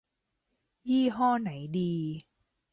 [0.89, 1.91] ยี่ห้อไหนดี